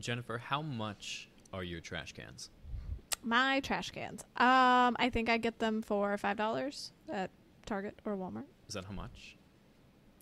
[0.00, 2.50] Jennifer, how much are your trash cans?
[3.22, 4.22] My trash cans.
[4.36, 7.30] Um, I think I get them for five dollars at
[7.66, 8.44] Target or Walmart.
[8.68, 9.36] Is that how much?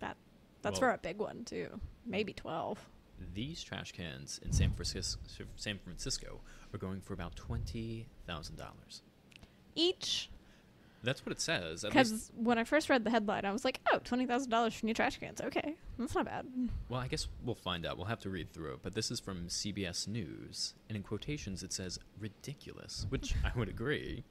[0.01, 0.17] That
[0.63, 1.81] that's Well- for a big one too.
[2.05, 2.79] Maybe twelve.
[3.35, 5.21] These trash cans in San Francisco,
[5.57, 6.41] San Francisco
[6.73, 9.03] are going for about twenty thousand dollars.
[9.75, 10.31] Each.
[11.03, 11.85] That's what it says.
[11.85, 14.87] Because when I first read the headline, I was like, "Oh, twenty thousand dollars for
[14.87, 15.41] new trash cans.
[15.41, 16.47] Okay, that's not bad."
[16.89, 17.97] well, I guess we'll find out.
[17.97, 18.79] We'll have to read through it.
[18.83, 23.69] But this is from CBS News, and in quotations it says "ridiculous," which I would
[23.69, 24.25] agree.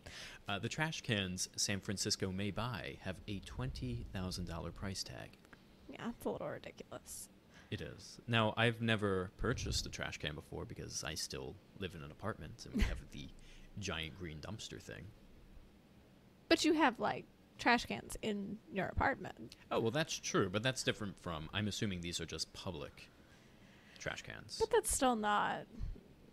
[0.47, 5.37] Uh, the trash cans San Francisco may buy have a twenty thousand dollar price tag.
[5.89, 7.29] Yeah, it's a little ridiculous.
[7.71, 8.19] It is.
[8.27, 12.65] Now, I've never purchased a trash can before because I still live in an apartment
[12.65, 13.27] and we have the
[13.79, 15.05] giant green dumpster thing.
[16.49, 17.25] But you have like
[17.57, 19.55] trash cans in your apartment.
[19.71, 21.49] Oh, well, that's true, but that's different from.
[21.53, 23.09] I'm assuming these are just public
[23.99, 24.57] trash cans.
[24.59, 25.65] But that's still not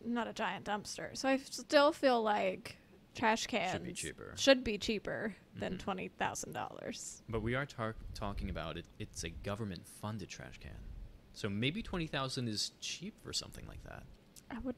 [0.04, 1.16] not a giant dumpster.
[1.16, 2.76] So I still feel like
[3.14, 4.32] trash cans Should be cheaper.
[4.36, 5.78] should be cheaper than Mhm.
[5.78, 7.22] twenty thousand dollars.
[7.28, 8.84] But we are tar- talking about it.
[8.98, 10.78] It's a government funded trash can.
[11.34, 14.02] So maybe 20000 is cheap for something like that.
[14.50, 14.74] I would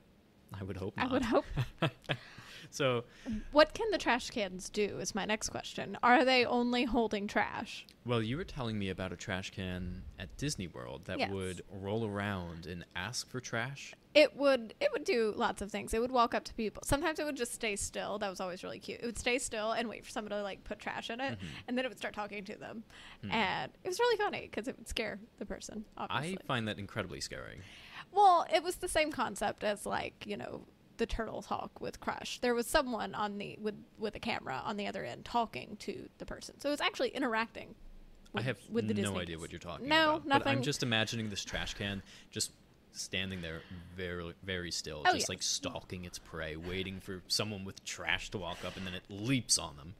[0.58, 1.08] I would hope not.
[1.08, 1.44] I would hope.
[2.70, 3.04] So,
[3.52, 4.98] what can the trash cans do?
[4.98, 5.96] Is my next question.
[6.02, 7.86] Are they only holding trash?
[8.06, 11.30] well, you were telling me about a trash can at Disney World that Yes.
[11.30, 13.94] would roll around and ask for trash.
[14.14, 15.94] It would it would do lots of things.
[15.94, 16.82] It would walk up to people.
[16.84, 18.18] Sometimes it would just stay still.
[18.18, 19.00] That was always really cute.
[19.00, 21.46] It would stay still and wait for somebody to like put trash in it, Mhm.
[21.68, 22.82] and then it would start talking to them.
[23.22, 23.32] Mhm.
[23.32, 25.84] And it was really funny because it would scare the person.
[25.96, 26.38] Obviously.
[26.42, 27.60] I find that incredibly scary.
[28.14, 30.62] Well, it was the same concept as like you know
[30.96, 32.38] the turtle talk with Crush.
[32.40, 36.08] There was someone on the with with a camera on the other end talking to
[36.18, 37.74] the person, so it was actually interacting.
[38.34, 40.06] I with- have with the no Disney idea what you're talking about.
[40.06, 40.44] No, about.
[40.44, 42.52] But I'm just imagining this trash can just
[42.92, 43.62] standing there
[43.96, 48.38] very very still, Oh, just like stalking its prey, waiting for someone with trash to
[48.38, 49.94] walk up and then it leaps on them.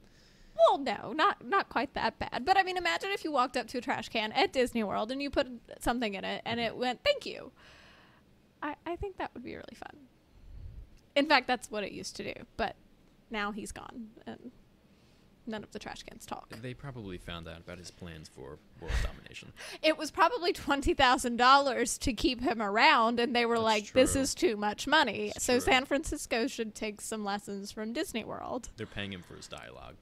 [0.57, 2.45] Well, no, not not quite that bad.
[2.45, 5.11] But I mean, imagine if you walked up to a trash can at Disney World
[5.11, 5.49] and you put
[5.81, 6.67] something in it and mm-hmm.
[6.69, 7.51] it went, "Thank you."
[8.65, 9.97] I I think that would be really fun.
[11.15, 12.33] In fact, that's what it used to do.
[12.57, 12.75] But
[13.31, 14.51] now he's gone and
[15.47, 16.49] none of the trash cans talk.
[16.63, 19.53] They probably found out about his plans for world domination.
[19.83, 23.93] It was probably twenty thousand dollars to keep him around, and they were That's like,
[23.93, 25.61] "This is too much money." It's so true.
[25.61, 28.71] San Francisco should take some lessons from Disney World.
[28.77, 29.97] They're paying him for his dialogue.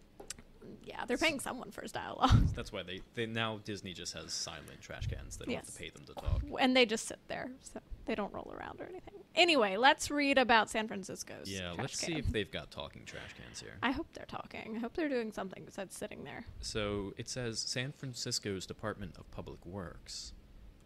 [0.84, 2.48] Yeah, they're paying someone for his dialogue.
[2.54, 5.36] That's why they, they now Disney just has silent trash cans.
[5.36, 6.42] They don't have to pay them to talk.
[6.60, 9.14] and they just sit there, so they don't roll around or anything.
[9.34, 11.48] Anyway, let's read about San Francisco's.
[11.48, 13.76] Yeah, let's see if they've got talking trash cans here.
[13.82, 14.74] I hope they're talking.
[14.76, 16.44] I hope they're doing something besides sitting there.
[16.60, 20.32] So it says San Francisco's Department of Public Works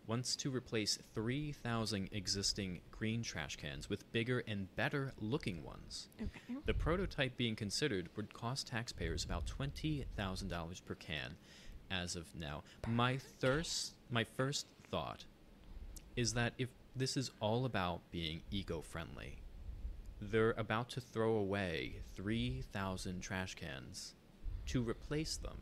[0.06, 6.08] wants to replace 3,000 existing green trash cans with bigger and better looking ones.
[6.20, 6.58] Okay.
[6.64, 11.36] The prototype being considered would cost taxpayers about $20,000 per can
[11.90, 12.62] as of now.
[12.88, 15.24] My thirst my first thought
[16.14, 19.42] is that if this is all about being eco-friendly,
[20.20, 24.14] they're about to throw away 3,000 trash cans
[24.66, 25.58] to replace them.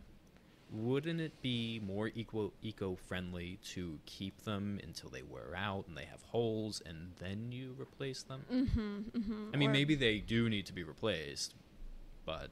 [0.70, 6.04] Wouldn't it be more equal eco-friendly to keep them until they wear out and they
[6.06, 8.44] have holes and then you replace them?
[8.52, 9.18] Mm-hmm.
[9.18, 9.50] mm-hmm.
[9.52, 11.54] I mean, maybe they do need to be replaced,
[12.24, 12.50] but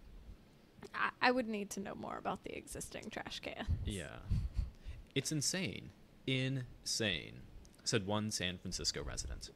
[0.94, 3.66] I, I would need to know more about the existing trash can.
[3.84, 4.16] yeah.
[5.14, 5.90] It's insane.
[6.26, 7.40] Insane,
[7.84, 9.50] said one San Francisco resident.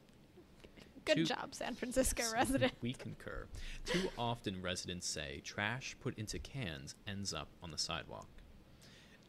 [1.05, 2.73] Good Two- job, San Francisco resident.
[2.81, 3.47] We concur.
[3.85, 8.27] Too often, residents say trash put into cans ends up on the sidewalk.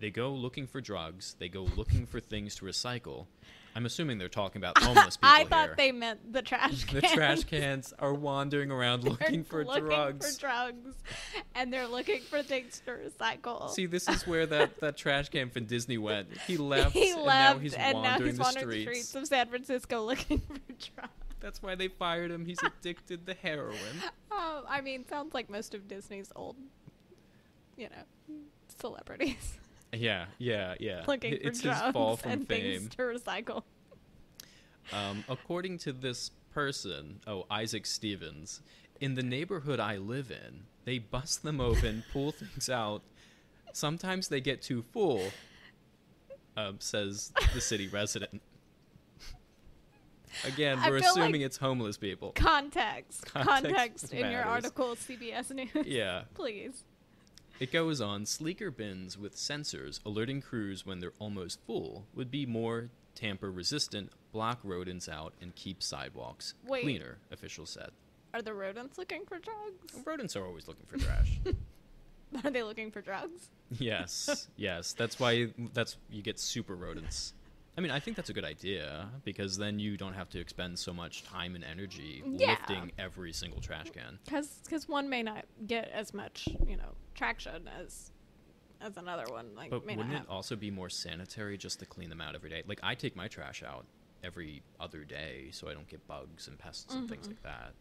[0.00, 1.34] They go looking for drugs.
[1.38, 3.26] They go looking for things to recycle.
[3.74, 5.74] I'm assuming they're talking about homeless people I thought here.
[5.76, 7.12] they meant the trash the cans.
[7.14, 10.34] trash cans are wandering around looking for looking drugs.
[10.34, 10.96] for drugs,
[11.54, 13.70] and they're looking for things to recycle.
[13.70, 16.36] See, this is where that, that trash can from Disney went.
[16.38, 18.84] He left, he and left, now he's and now he's the, wandering streets.
[18.84, 21.12] the streets of San Francisco looking for drugs.
[21.40, 22.46] That's why they fired him.
[22.46, 23.76] He's addicted to heroin.
[24.32, 26.56] Um, I mean, sounds like most of Disney's old,
[27.76, 28.36] you know,
[28.80, 29.58] celebrities
[29.92, 31.04] Yeah, yeah, yeah.
[31.06, 32.80] looking It- for it's drugs his fall from and fame.
[32.88, 33.62] things to recycle.
[34.92, 38.60] Um, according to this person, oh, Isaac Stevens,
[39.00, 43.02] in the neighborhood I live in, they bust them open, pull things out.
[43.72, 45.30] Sometimes they get too full,
[46.56, 48.40] um, says the city resident.
[50.44, 52.32] Again, we're assuming like- it's homeless people.
[52.32, 55.86] Context, Context context, in your article, CBS News.
[55.86, 56.22] Yeah.
[56.34, 56.84] Please.
[57.60, 62.46] It goes on sleeker bins with sensors alerting crews when they're almost full would be
[62.46, 66.82] more tamper resistant, block rodents out and keep sidewalks Wait.
[66.84, 67.90] cleaner, officials said.
[68.32, 70.06] Are the rodents looking for drugs?
[70.06, 71.40] Rodents are always looking for trash.
[72.44, 73.48] Are they looking for drugs?
[73.78, 74.92] yes, yes.
[74.92, 77.32] That's why that's you get super rodents.
[77.78, 80.80] I mean, I think that's a good idea because then you don't have to expend
[80.80, 82.48] so much time and energy Yeah.
[82.48, 84.18] lifting every single trash can.
[84.24, 88.10] Because one may not get as much, you know, traction as
[88.80, 89.54] as another one.
[89.54, 92.64] Like, But wouldn't it also be more sanitary just to clean them out every day?
[92.66, 93.86] Like I take my trash out
[94.24, 97.30] every other day so I don't get bugs and pests and things Mhm.
[97.30, 97.74] like that.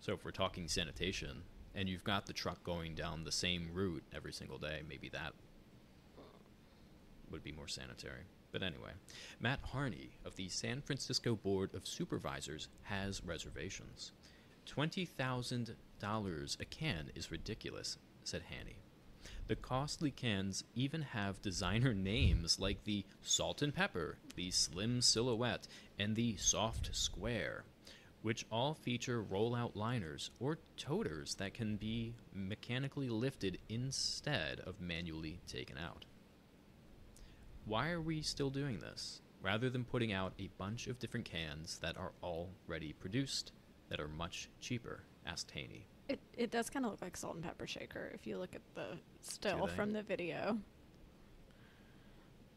[0.00, 1.44] So if we're talking sanitation
[1.74, 5.32] and you've got the truck going down the same route every single day, maybe that
[7.30, 8.26] would be more sanitary.
[8.52, 8.92] But anyway,
[9.38, 14.12] Matt Haney of the San Francisco Board of Supervisors has reservations.
[14.66, 18.76] $20,000 a can is ridiculous, said Haney.
[19.46, 25.66] The costly cans even have designer names like the Salt and Pepper, the Slim Silhouette,
[25.98, 27.64] and the Soft Square,
[28.22, 35.40] which all feature rollout liners or toters that can be mechanically lifted instead of manually
[35.46, 36.04] taken out.
[37.64, 39.20] Why are we still doing this?
[39.42, 43.52] Rather than putting out a bunch of different cans that are already produced,
[43.88, 45.86] that are much cheaper, asked Haney.
[46.08, 48.60] It, it does kind of look like salt and pepper shaker if you look at
[48.74, 50.58] the still from the video.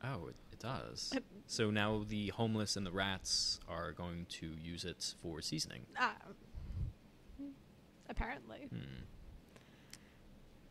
[0.04, 1.14] Oh, it, it does.
[1.16, 5.86] It- so now the homeless and the rats are going to use it for seasoning.
[5.98, 6.16] Ah,
[8.10, 8.68] apparently.
[8.70, 9.04] Hmm.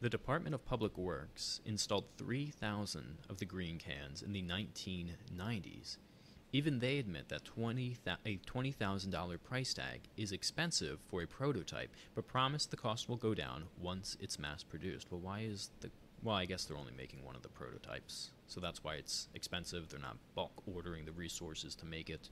[0.02, 5.98] The Department of Public Works installed 3,000 of the green cans in the 1990s.
[6.52, 12.26] Even they admit that 20 a $20,000 price tag is expensive for a prototype, but
[12.26, 15.06] promise the cost will go down once it's mass produced.
[15.08, 15.90] Well, why is the.
[16.24, 18.32] Well, I guess they're only making one of the prototypes.
[18.48, 19.88] So that's why it's expensive.
[19.88, 22.28] They're not bulk ordering the resources to make it,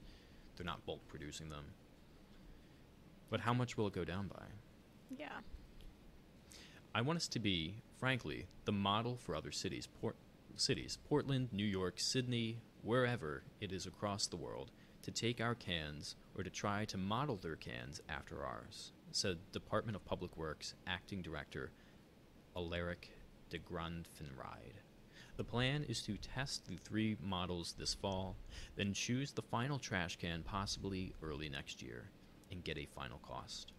[0.57, 1.63] they're not bulk producing them.
[3.29, 4.43] But how much will it go down by?
[5.17, 5.39] Yeah.
[6.93, 9.87] I want us to be, frankly, the model for other cities.
[9.87, 10.17] Port-
[10.57, 14.71] cities, Portland, New York, Sydney, wherever it is across the world,
[15.03, 19.95] to take our cans or to try to model their cans after ours, said Department
[19.95, 21.71] of Public Works Acting Director
[22.57, 23.09] Alaric
[23.49, 24.81] Degrafinried.
[25.37, 28.35] The plan is to test the three models this fall,
[28.75, 32.09] then choose the final trash can possibly early next year,
[32.51, 33.71] and get a final cost.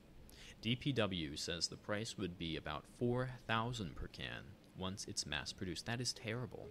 [0.62, 5.86] DPW says the price would be about 4000 per can once it's mass produced.
[5.86, 6.68] That is terrible.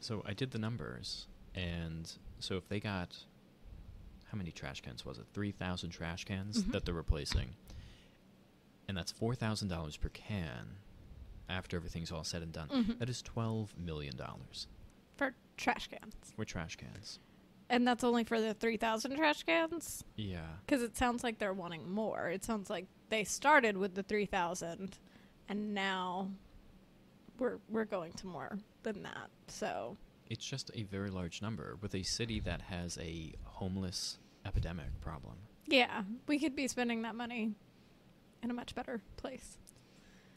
[0.00, 3.16] So I did the numbers and so if they got
[4.30, 5.26] how many trash cans was it?
[5.32, 6.72] 3000 trash cans Mhm.
[6.72, 7.54] that they're replacing.
[8.88, 10.76] And that's $4,000 per can
[11.48, 12.68] after everything's all said and done.
[12.68, 12.98] Mhm.
[12.98, 14.66] That is 12 million dollars
[15.16, 16.14] For trash cans.
[16.36, 17.18] for trash cans.
[17.70, 20.04] And that's only for the 3,000 trash cans?
[20.16, 20.46] Yeah.
[20.66, 22.28] Because it sounds like they're wanting more.
[22.28, 24.98] It sounds like they started with the 3,000
[25.48, 26.30] and now
[27.38, 29.28] we're, we're going to more than that.
[29.48, 29.96] So,
[30.28, 35.34] It's just a very large number with a city that has a homeless epidemic problem.
[35.66, 37.52] yeah, we could be spending that money
[38.42, 39.56] in a much better place.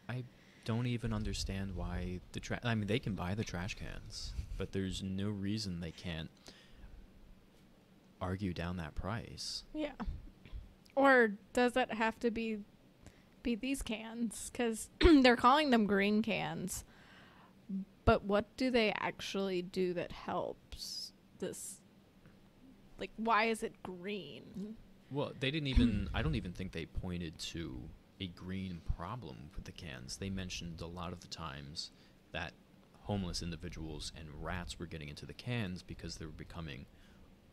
[0.09, 0.23] I
[0.63, 2.61] don't even understand why the trash.
[2.63, 6.29] I mean, they can buy the trash cans, but there's no reason they can't
[8.21, 9.63] argue down that price.
[9.73, 9.91] Yeah.
[10.95, 12.59] Or does it have to be
[13.43, 14.49] be these cans?
[14.51, 14.89] Because
[15.21, 16.83] they're calling them green cans.
[18.05, 21.81] But what do they actually do that helps this?
[22.97, 24.75] Like, why is it green?
[25.11, 26.09] Well, they didn't even.
[26.13, 27.79] I don't even think they pointed to
[28.19, 30.17] a green problem with the cans.
[30.17, 31.91] They mentioned a lot of the times
[32.31, 32.53] that
[33.01, 36.85] homeless individuals and rats were getting into the cans because they were becoming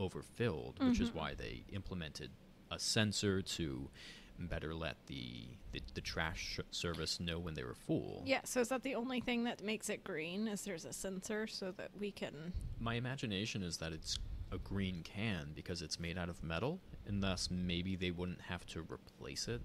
[0.00, 1.14] overfilled, which is Mhm.
[1.14, 2.30] why they implemented
[2.70, 3.90] a sensor to
[4.38, 8.22] better let the the, the trash service know when they were full.
[8.26, 10.46] Yeah, so is that the only thing that makes it green?
[10.48, 12.52] Is there's a sensor so that we can.
[12.78, 14.18] My imagination is that it's
[14.52, 18.64] a green can because it's made out of metal, and thus maybe they wouldn't have
[18.66, 19.62] to replace it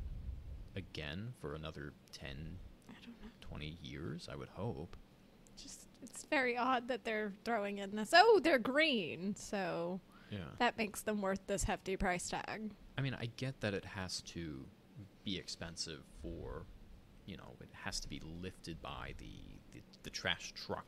[0.75, 2.57] again for another 10,
[2.89, 3.29] I don't know.
[3.41, 4.95] 20 years, I would hope.
[5.57, 8.12] Just, it's very odd that they're throwing in this.
[8.15, 9.36] Oh, they're green.
[9.36, 10.00] So
[10.31, 10.39] Yeah.
[10.59, 12.71] that makes them worth this hefty price tag.
[12.98, 14.65] I mean, I get that it has to
[15.24, 16.65] be expensive for,
[17.25, 19.31] you know, it has to be lifted by the,
[19.74, 20.86] the, the trash truck.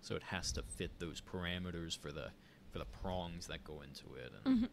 [0.00, 2.28] So it has to fit those parameters for the
[2.72, 4.32] for the prongs that go into it.
[4.44, 4.68] Mhm.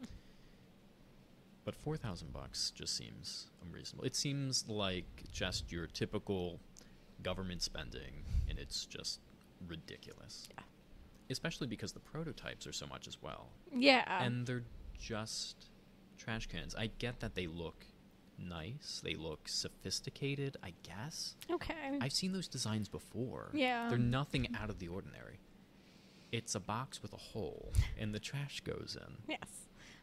[1.66, 4.06] But four thousand bucks just seems unreasonable.
[4.06, 6.60] It seems like just your typical
[7.24, 9.20] government spending, and it's just
[9.68, 10.48] ridiculous.
[10.56, 10.64] Yeah.
[11.30, 13.48] Especially because the prototypes are so much as well.
[13.76, 14.24] Yeah.
[14.24, 14.64] and they're
[15.00, 15.70] just
[16.18, 16.74] trash cans.
[16.76, 17.86] I get that they look
[18.40, 21.36] nice, they look sophisticated, I guess.
[21.52, 21.98] okay.
[22.02, 23.50] I've seen those designs before.
[23.54, 23.90] Yeah.
[23.90, 25.40] They're nothing out of the ordinary.
[26.32, 29.16] It's a box with a hole, and the trash goes in.
[29.30, 29.48] yes.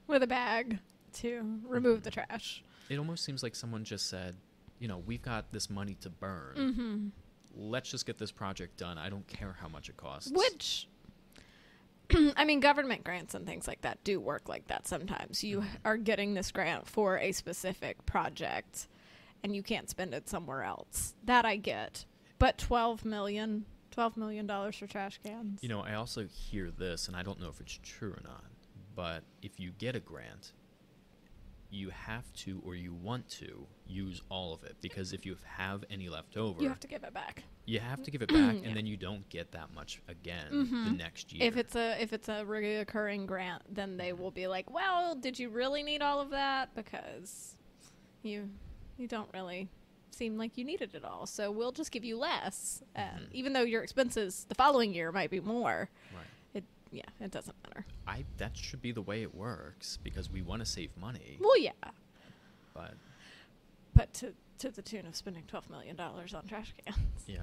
[0.07, 0.79] With a bag
[1.15, 2.27] to remove the Mhm.
[2.27, 2.63] trash.
[2.89, 4.37] It almost seems like someone just said,
[4.79, 6.55] you know, we've got this money to burn.
[6.57, 7.09] Mm-hmm.
[7.57, 8.99] Let's just get this project done.
[8.99, 10.31] I don't care how much it costs.
[10.33, 10.89] Which,
[12.37, 15.43] I mean, government grants and things like that do work like that sometimes.
[15.45, 15.67] You Mhm.
[15.85, 18.89] are getting this grant for a specific project
[19.43, 21.15] and you can't spend it somewhere else.
[21.25, 22.05] That I get.
[22.39, 25.61] But 12 million, 12 million dollars for trash cans.
[25.63, 28.45] You know, I also hear this, and I don't know if it's true or not,
[28.95, 30.53] but if you get a grant,
[31.75, 35.85] you have to or you want to use all of it because if you have
[35.91, 37.43] any left over, you have to give it back.
[37.67, 38.69] you have to give it back, Yeah.
[38.69, 40.97] and then you don't get that much again the Mhm.
[40.97, 41.47] next year.
[41.47, 45.39] If it's a if it's a recurring grant, then they will be like, "Well, did
[45.39, 46.75] you really need all of that?
[46.75, 47.57] Because
[48.23, 48.51] you
[48.97, 49.69] you don't really
[50.13, 51.27] seem like you needed it all.
[51.27, 53.33] So we'll just give you less, and Mhm.
[53.33, 56.27] even though your expenses the following year might be more, right.
[56.95, 57.85] Yeah, it doesn't matter.
[58.07, 61.59] I that should be the way it works because we want to save money, Well,
[61.59, 61.73] yeah,
[62.73, 62.95] but
[63.95, 67.39] but to to the tune of spending twelve million dollars on trash cans, yeah.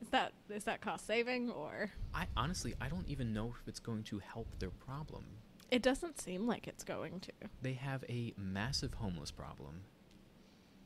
[0.00, 1.90] is that is that cost saving or?
[2.14, 5.24] I honestly I don't even know if it's going to help their problem.
[5.70, 7.32] It doesn't seem like it's going to.
[7.62, 9.82] They have a massive homeless problem.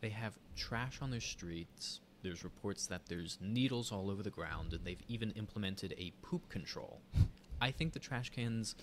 [0.01, 2.01] They have trash on their streets.
[2.23, 6.49] There's reports that there's needles all over the ground, and they've even implemented a poop
[6.49, 7.01] control.
[7.61, 8.75] I think the trash cans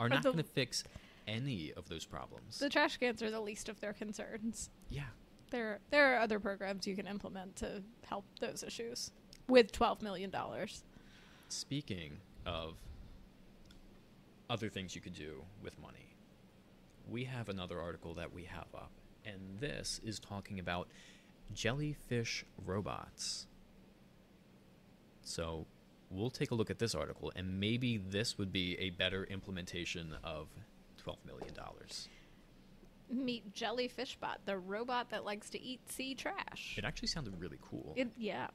[0.00, 0.84] are Are not going to fix
[1.26, 2.58] any of those problems.
[2.58, 4.70] The trash cans are the least of their concerns.
[4.90, 5.04] yeah.
[5.50, 9.12] There, there are other programs you can implement to help those issues
[9.46, 10.82] with twelve million dollars.
[11.48, 12.74] Speaking of
[14.50, 16.16] other things you could do with money,
[17.08, 18.90] we have another article that we have up,
[19.24, 20.88] and this is talking about
[21.52, 23.46] jellyfish robots.
[25.22, 25.66] So
[26.14, 30.14] we'll take a look at this article, and maybe this would be a better implementation
[30.22, 30.48] of
[31.04, 31.54] $12 million.
[33.10, 36.74] Meet Jellyfishbot, the robot that likes to eat sea trash.
[36.78, 37.92] It actually sounded really cool.
[37.96, 38.46] It, yeah.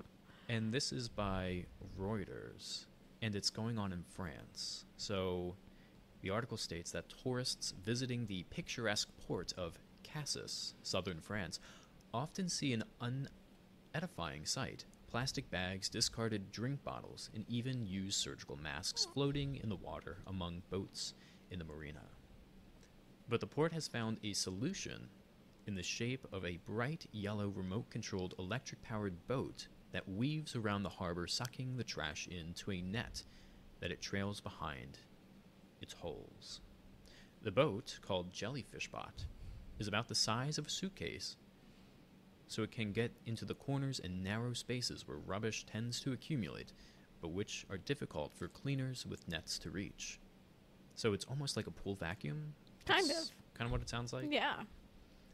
[0.47, 1.65] And this is by
[1.99, 2.85] Reuters,
[3.21, 4.85] and it's going on in France.
[4.97, 5.55] So
[6.21, 11.59] the article states that tourists visiting the picturesque port of Cassis, southern France,
[12.13, 19.07] often see an unedifying sight plastic bags, discarded drink bottles, and even used surgical masks
[19.13, 21.13] floating in the water among boats
[21.49, 22.03] in the marina.
[23.27, 25.09] But the port has found a solution
[25.65, 30.83] in the shape of a bright yellow remote controlled electric powered boat that weaves around
[30.83, 33.23] the harbor, sucking the trash into a net
[33.79, 34.99] that it trails behind
[35.81, 36.61] its holes.
[37.41, 39.25] The boat, called Jellyfish Bot,
[39.79, 41.35] is about the size of a suitcase,
[42.49, 46.73] so it can get into the corners and narrow spaces where rubbish tends to accumulate,
[47.21, 50.19] but which are difficult for cleaners with nets to reach.
[50.95, 52.53] So it's almost like a pool vacuum.
[52.85, 53.35] Kind It's of.
[53.57, 54.25] Kind of what it sounds like.
[54.29, 54.55] yeah.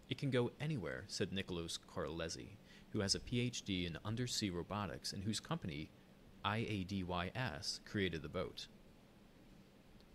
[0.09, 2.57] It can go anywhere, said Nicolas Carlesi,
[2.91, 5.89] who has a PhD in undersea robotics and whose company,
[6.43, 8.67] IADYS, created the boat.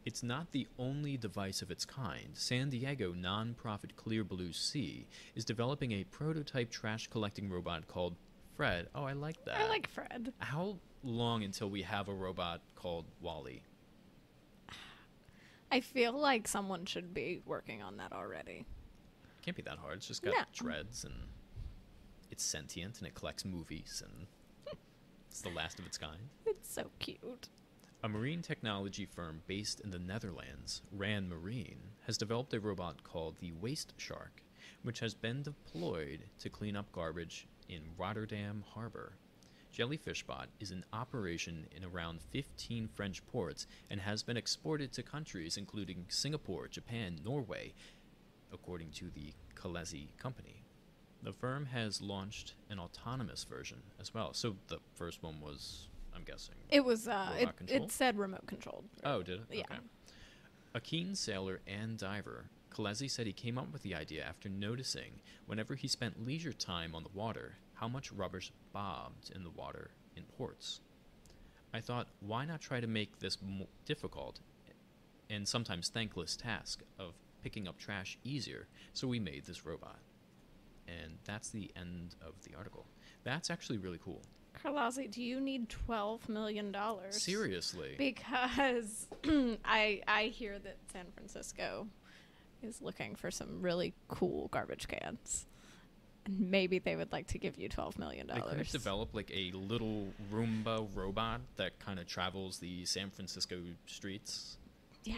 [0.06, 2.30] It's not the only device of its kind.
[2.32, 8.16] San Diego nonprofit Clear Blue Sea is developing a prototype trash collecting robot called
[8.56, 8.88] Fred.
[8.94, 9.58] Oh, I like that.
[9.60, 10.32] I like Fred.
[10.38, 13.62] How long until we have a robot called Wally?
[15.70, 18.64] I feel like someone should be working on that already.
[19.42, 19.98] Can't be that hard.
[19.98, 20.44] It's just got No.
[20.52, 21.14] dreads and
[22.30, 24.26] it's sentient and it collects movies and
[25.30, 26.28] it's the last of its kind.
[26.46, 27.48] It's so cute.
[28.02, 33.36] A marine technology firm based in the Netherlands, Ran Marine, has developed a robot called
[33.38, 34.42] the Waste Shark,
[34.82, 39.12] which has been deployed to clean up garbage in Rotterdam Harbor.
[39.76, 45.58] Jellyfishbot is in operation in around 15 French ports and has been exported to countries
[45.58, 47.74] including Singapore, Japan, Norway,
[48.50, 50.62] according to the Carlesi company.
[51.22, 54.32] The firm has launched an autonomous version as well.
[54.32, 55.89] So the first one was,
[56.20, 58.84] I'm guessing, It was uh it, it said remote controlled.
[59.04, 59.46] Oh, did it?
[59.50, 59.60] Yeah.
[59.62, 59.78] Okay.
[60.74, 65.20] A keen sailor and diver, Carlesi said he came up with the idea after noticing,
[65.46, 69.90] whenever he spent leisure time on the water, how much rubbish bobbed in the water
[70.16, 70.80] in ports.
[71.72, 73.38] I thought, why not try to make this
[73.86, 74.40] difficult
[75.28, 78.66] and sometimes thankless task of picking up trash easier?
[78.92, 79.98] So we made this robot.
[81.02, 82.86] And that's the end of the article.
[83.24, 84.22] That's actually really cool.
[84.62, 87.22] Carlesi, do you need twelve million dollars?
[87.22, 87.94] Seriously.
[87.96, 89.06] Because
[89.64, 91.86] I I hear that San Francisco
[92.62, 95.46] is looking for some really cool garbage cans.
[96.26, 99.52] And maybe they would like to give you twelve million They could develop like a
[99.52, 104.58] little Roomba robot that kind of travels the San Francisco streets.
[105.04, 105.16] Yeah.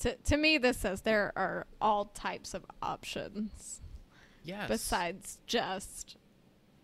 [0.00, 3.80] To to me this says there are all types of options
[4.44, 4.68] Yes.
[4.68, 6.16] besides just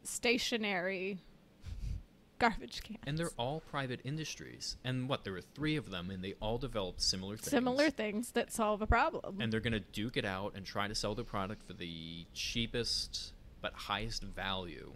[0.02, 1.18] stationary
[2.38, 3.00] garbage cans.
[3.06, 4.76] And they're all private industries.
[4.82, 7.50] And what, there were three of them, and they all developed similar things.
[7.50, 9.40] similar things that solve a problem.
[9.40, 12.24] And they're going to duke it out and try to sell their product for the
[12.32, 14.92] cheapest but highest value.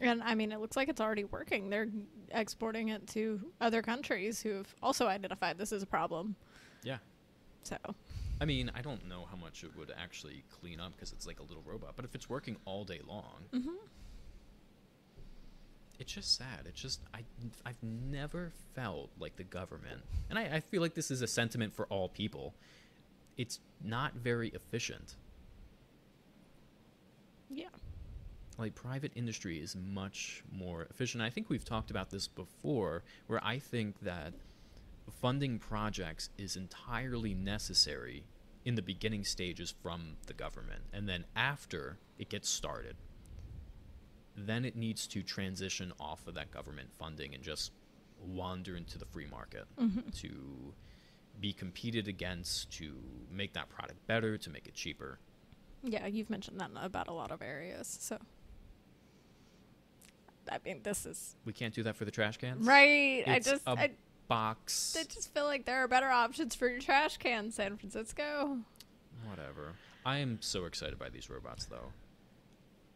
[0.00, 1.68] And I mean, it looks like it's already working.
[1.70, 1.88] They're
[2.30, 6.36] exporting it to other countries who have also identified this as a problem.
[6.82, 6.98] Yeah.
[7.62, 7.76] So,
[8.40, 11.40] I mean, I don't know how much it would actually clean up because it's like
[11.40, 13.74] a little robot, but if it's working all day long, mhm.
[15.98, 16.60] it's just sad.
[16.66, 17.20] It's just I
[17.66, 21.74] I've never felt like the government, and I, I feel like this is a sentiment
[21.74, 22.54] for all people.
[23.36, 25.16] It's not very efficient.
[27.50, 27.68] yeah.
[28.60, 31.22] Like private industry is much more efficient.
[31.22, 34.34] I think we've talked about this before, where I think that
[35.22, 38.24] funding projects is entirely necessary
[38.66, 42.96] in the beginning stages from the government, and then after it gets started,
[44.36, 47.72] then it needs to transition off of that government funding and just
[48.22, 50.14] wander into the free market Mhm.
[50.20, 50.74] to
[51.40, 55.18] be competed against, to make that product better, to make it cheaper.
[55.82, 57.88] Yeah, you've mentioned that about a lot of areas.
[57.88, 58.18] So,
[60.50, 63.22] I mean, this is We can't do that for the trash cans, right.
[63.26, 63.90] I just, a I,
[64.28, 68.58] Box, I just feel like there are better options for your trash can, San Francisco.
[69.28, 69.74] whatever.
[70.04, 71.92] I am so excited by these robots, though.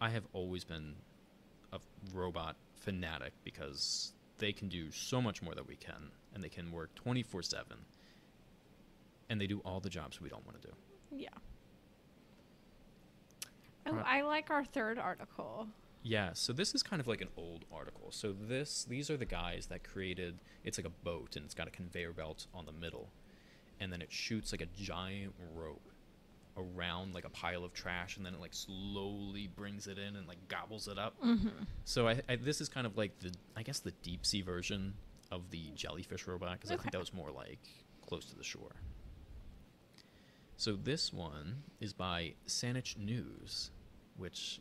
[0.00, 0.94] I have always been
[1.72, 1.78] a
[2.12, 6.70] robot fanatic because they can do so much more than we can, and they can
[6.72, 7.78] work twenty four seven,
[9.28, 10.74] and they do all the jobs we don't want to do.
[11.16, 11.28] Yeah.
[13.86, 15.68] Oh, I like our third article.
[16.06, 18.08] Yeah, so this is kind of like an old article.
[18.10, 21.66] So this these are the guys that created it's like a boat and it's got
[21.66, 23.08] a conveyor belt on the middle.
[23.80, 25.88] And then it shoots like a giant rope
[26.56, 30.28] around like a pile of trash and then it like slowly brings it in and
[30.28, 31.14] like gobbles it up.
[31.24, 31.48] Mm-hmm.
[31.86, 34.92] So I, I this is kind of like the I guess the deep sea version
[35.32, 37.60] of the jellyfish robot because I think that was more like
[38.06, 38.76] close to the shore.
[40.58, 43.70] So this one is by Saanich News,
[44.18, 44.60] which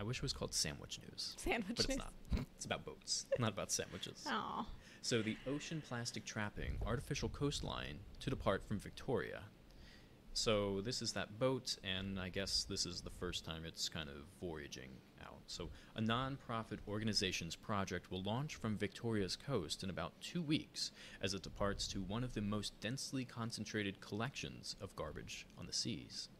[0.00, 1.98] I wish it was called Sandwich News, Sandwich but it's news.
[1.98, 2.44] not.
[2.56, 4.24] It's about boats, not about sandwiches.
[4.30, 4.64] Aw.
[5.02, 9.42] So the ocean plastic trapping artificial coastline to depart from Victoria.
[10.32, 14.08] So this is that boat, and I guess this is the first time it's kind
[14.08, 14.88] of voyaging
[15.22, 15.40] out.
[15.46, 21.34] So a non-profit organization's project will launch from Victoria's coast in about two weeks as
[21.34, 26.30] it departs to one of the most densely concentrated collections of garbage on the seas.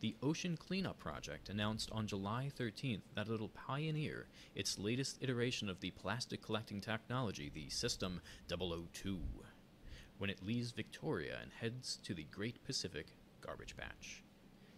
[0.00, 5.80] The Ocean Cleanup Project announced on July 13th that it'll pioneer its latest iteration of
[5.80, 9.18] the plastic collecting technology, the System 002,
[10.18, 13.06] when it leaves Victoria and heads to the Great Pacific
[13.40, 14.22] Garbage Patch.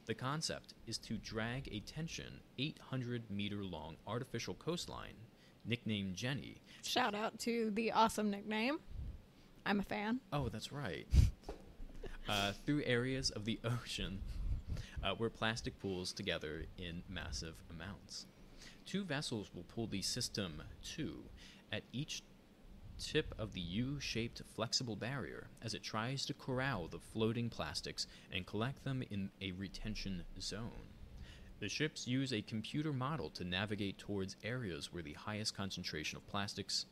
[0.06, 5.16] The concept is to drag a tension 800 meter long artificial coastline,
[5.64, 6.62] nicknamed Jenny.
[6.84, 8.78] Shout out to the awesome nickname.
[9.66, 10.20] I'm a fan.
[10.32, 11.08] Oh, that's right.
[12.28, 14.20] uh, through areas of the ocean
[15.02, 18.26] uh, where plastic pools together in massive amounts.
[18.86, 21.14] Two vessels will pull the system 2
[21.72, 22.22] at each
[22.98, 28.06] tip of the U shaped flexible barrier as it tries to corral the floating plastics
[28.32, 30.88] and collect them in a retention zone.
[31.60, 36.26] The ships use a computer model to navigate towards areas where the highest concentration of
[36.28, 36.86] plastics,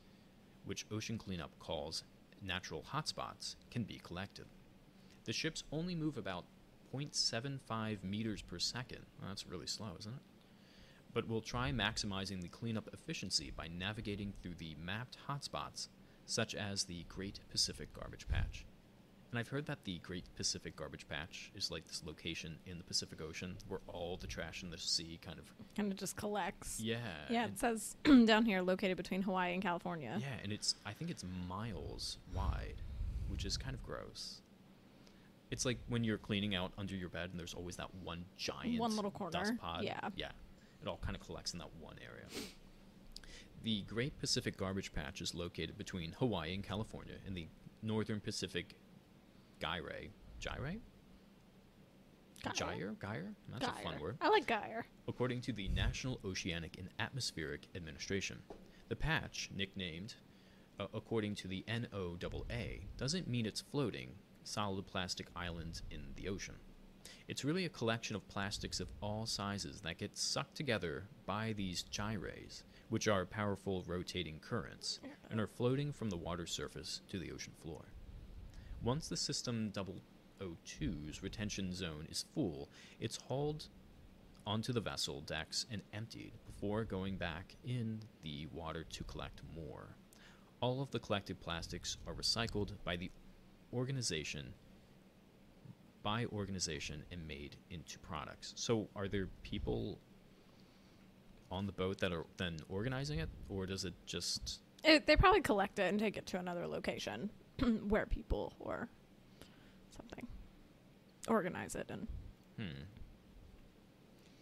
[0.64, 2.02] which Ocean Cleanup calls
[2.42, 4.46] natural hotspots, can be collected.
[5.24, 6.44] The ships only move about
[6.96, 9.00] 0.75 meters per second.
[9.18, 10.22] Well, that's really slow, isn't it?
[11.12, 15.88] But we'll try maximizing the cleanup efficiency by navigating through the mapped hotspots,
[16.26, 18.66] such as the Great Pacific Garbage Patch.
[19.30, 22.84] And I've heard that the Great Pacific Garbage Patch is like this location in the
[22.84, 25.52] Pacific Ocean where all the trash in the sea kind of.
[25.76, 26.80] Kind of just collects.
[26.80, 26.96] Yeah.
[27.28, 30.16] Yeah, it says down here, located between Hawaii and California.
[30.20, 32.82] Yeah, and it's I think it's miles wide,
[33.28, 34.40] which is kind of gross.
[35.50, 38.78] It's like when you're cleaning out under your bed and there's always that one giant
[38.80, 39.30] One little corner.
[39.32, 39.84] dust pod.
[39.84, 40.00] yeah.
[40.16, 40.30] Yeah.
[40.82, 42.24] It all kind of collects in that one area.
[43.62, 47.48] The Great Pacific Garbage Patch is located between Hawaii and California in the
[47.82, 48.74] northern Pacific
[49.60, 50.08] Gyre.
[50.40, 50.76] Gyre?
[52.44, 52.54] Gyre.
[52.54, 52.94] Gyre?
[53.00, 53.34] Gyre?
[53.50, 54.18] That's a fun word.
[54.20, 54.86] I like Gyre.
[55.08, 58.38] According to the National Oceanic and Atmospheric Administration,
[58.88, 60.14] the patch, nicknamed
[60.78, 64.10] uh, according to the NOAA, doesn't mean it's floating,
[64.46, 66.54] solid plastic islands in the ocean.
[67.28, 71.82] It's really a collection of plastics of all sizes that get sucked together by these
[71.82, 77.32] gyres, which are powerful rotating currents, and are floating from the water surface to the
[77.32, 77.86] ocean floor.
[78.82, 82.68] Once the system 002's retention zone is full,
[83.00, 83.68] it's hauled
[84.46, 89.96] onto the vessel decks and emptied before going back in the water to collect more.
[90.60, 93.10] All of the collected plastics are recycled by the
[93.72, 94.52] organization
[96.02, 98.52] by organization and made into products.
[98.56, 99.98] So are there people
[101.50, 105.40] on the boat that are then organizing it or does it just It, they probably
[105.40, 107.30] collect it and take it to another location
[107.88, 108.88] where people or
[109.96, 110.26] something
[111.28, 112.08] organize it and
[112.56, 112.84] Hmm.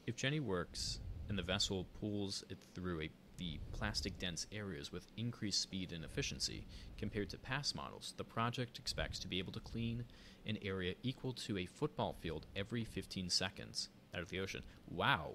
[0.06, 5.10] If Jenny works and the vessel pulls it through a, the plastic dense areas with
[5.16, 6.66] increased speed and efficiency
[6.98, 10.04] compared to past models, the project expects to be able to clean
[10.46, 14.62] an area equal to a football field every 15 seconds out of the ocean.
[14.90, 15.32] Wow.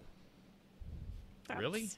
[1.58, 1.90] Really?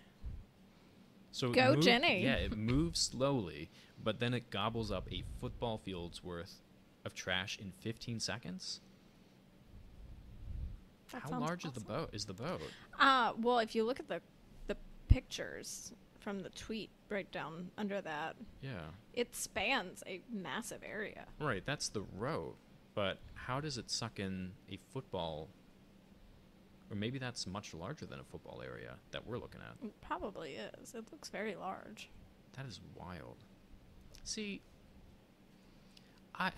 [1.32, 2.24] So Go Jenny.
[2.24, 3.70] Yeah, it moves slowly,
[4.04, 6.62] but then it gobbles up a football field's worth
[7.06, 8.82] of trash in 15 seconds.
[11.12, 12.10] that How large is the boat?
[12.14, 12.62] Is the boat?
[13.00, 14.22] Uh, well, if you look at the
[15.12, 18.90] pictures from the tweet right down under that, Yeah.
[19.14, 21.26] it spans a massive area.
[21.40, 22.56] Right, that's the row.
[22.94, 25.50] But how does it suck in a football?
[26.90, 29.86] Or maybe that's much larger than a football area that we're looking at.
[29.86, 30.94] It probably is.
[30.94, 32.10] It looks very large.
[32.54, 33.38] That is wild.
[34.24, 34.62] See,
[36.36, 36.50] I.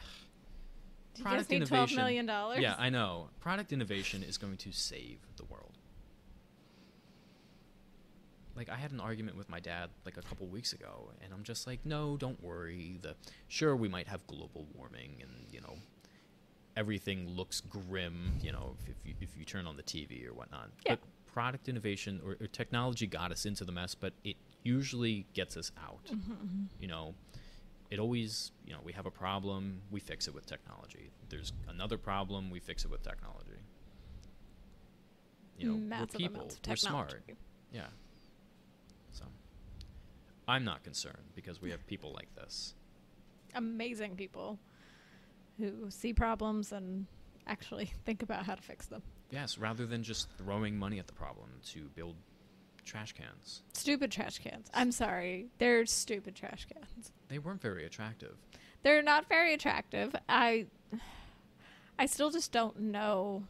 [1.13, 2.59] Do you Product need twelve innovation- million dollars?
[2.61, 3.29] Yeah, I know.
[3.39, 5.72] Product innovation is going to save the world.
[8.55, 11.43] Like I had an argument with my dad like a couple weeks ago, and I'm
[11.43, 12.99] just like, no, don't worry.
[13.01, 13.15] The
[13.47, 15.75] sure we might have global warming, and you know,
[16.77, 18.33] everything looks grim.
[18.41, 20.69] You know, if, if you if you turn on the TV or whatnot.
[20.85, 20.95] Yeah.
[20.95, 20.99] But
[21.33, 25.71] product innovation or, or technology got us into the mess, but it usually gets us
[25.83, 26.05] out.
[26.05, 27.15] Mm-hmm, You know,
[27.89, 31.11] it always you know we have a problem, we fix it with technology.
[31.29, 33.59] There's another problem, we fix it with technology.
[35.57, 37.23] You know, Massive we're people, we're smart.
[37.71, 37.87] Yeah.
[40.47, 42.73] I'm not concerned because we have people like this.
[43.55, 44.59] Amazing people
[45.57, 47.05] who see problems and
[47.47, 49.01] actually think about how to fix them.
[49.29, 52.15] Yes, rather than just throwing money at the problem to build
[52.83, 53.63] trash cans.
[53.73, 54.69] Stupid trash cans.
[54.73, 55.47] I'm sorry.
[55.57, 57.11] They're stupid trash cans.
[57.29, 58.35] They weren't very attractive.
[58.83, 60.15] They're not very attractive.
[60.27, 60.67] I
[61.97, 63.43] I still just don't know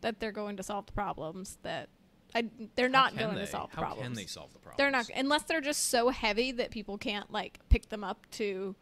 [0.00, 1.88] that they're going to solve the problems that
[2.34, 2.44] I
[2.76, 3.42] they're not going they?
[3.42, 4.02] to solve How problems.
[4.06, 4.76] can they solve the problem?
[4.78, 8.74] They're not unless they're just so heavy that people can't like pick them up to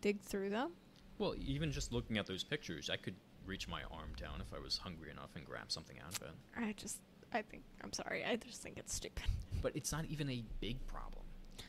[0.00, 0.72] dig through them.
[1.18, 3.14] Well, even just looking at those pictures, I could
[3.46, 6.34] reach my arm down if I was hungry enough and grab something out of it.
[6.56, 7.00] I just
[7.32, 8.24] I think I'm sorry.
[8.24, 9.24] I just think it's stupid.
[9.62, 11.24] But it's not even a big problem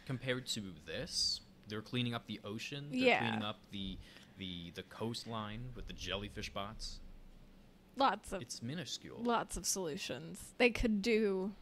[0.05, 1.39] compared to this.
[1.67, 2.87] They're cleaning up the ocean.
[2.91, 3.19] They're Yeah.
[3.19, 3.97] cleaning up the
[4.37, 6.99] the the coastline with the jellyfish bots.
[7.97, 9.17] Lots of It's minuscule.
[9.21, 10.53] lots of solutions.
[10.57, 11.53] They could do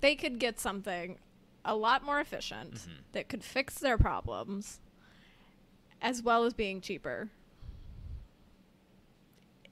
[0.00, 1.18] they could get something
[1.64, 2.90] a lot more efficient Mhm.
[3.12, 4.80] that could fix their problems
[6.00, 7.30] as well as being cheaper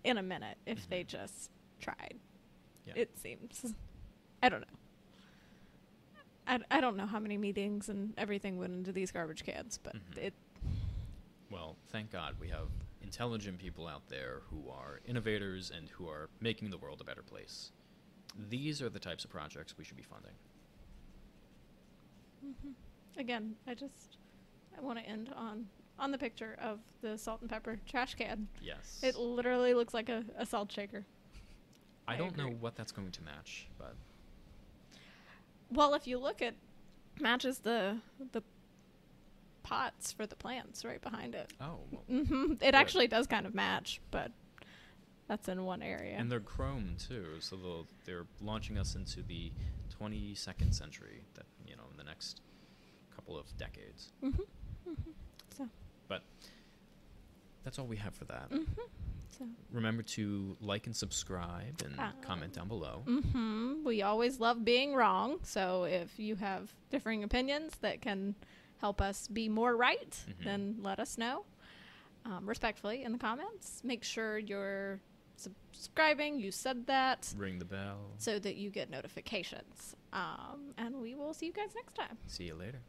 [0.05, 1.09] in a minute if they Mhm.
[1.09, 2.19] just tried.
[2.87, 2.95] Yeah.
[2.97, 3.75] It seems.
[4.43, 4.77] I don't know.
[6.47, 9.97] I, I don't know how many meetings and everything went into these garbage cans, but
[9.97, 10.17] Mhm.
[10.19, 10.35] it
[11.51, 12.71] Well, thank God we have
[13.03, 17.23] intelligent people out there who are innovators and who are making the world a better
[17.23, 17.73] place.
[18.49, 20.33] These are the types of projects we should be funding.
[22.47, 23.21] Mm-hmm.
[23.21, 24.17] again, I just
[24.77, 25.67] I want to end on
[25.99, 28.49] on the picture of the salt and pepper trash can.
[28.63, 29.01] Yes.
[29.03, 31.05] It literally looks like a, a salt shaker.
[32.09, 33.95] I I don't know what that's going to match, but
[35.71, 36.55] Well, if you look at
[37.21, 37.99] matches the
[38.33, 38.43] the
[39.63, 41.53] pots for the plants right behind it.
[41.61, 44.33] oh, well, hmm It actually does kind of match, but
[45.29, 46.17] that's in one area.
[46.19, 49.53] and they're chrome too, so they'll, they're launching us into the
[50.01, 51.23] 22nd century.
[51.35, 52.41] That you know, in the next
[53.15, 54.13] couple of decades.
[54.21, 54.29] hmm
[54.85, 54.93] hmm
[55.57, 55.69] So.
[56.09, 56.23] But
[57.65, 58.47] that's all we have for that.
[58.51, 58.63] hmm
[59.39, 59.45] So.
[59.73, 63.03] Remember to like and subscribe and Uh, comment down below.
[63.07, 65.39] hmm We always love being wrong.
[65.45, 68.35] So if you have differing opinions that can
[68.81, 70.45] help us be more right, Mhm.
[70.45, 71.45] then let us know
[72.25, 73.83] um, respectfully in the comments.
[73.85, 75.01] Make sure you're
[75.37, 76.39] subscribing.
[76.39, 77.99] You said that Ring the bell.
[78.19, 79.97] so that you get notifications.
[80.13, 82.19] Um, and we will see you guys next time.
[82.27, 82.81] See you later.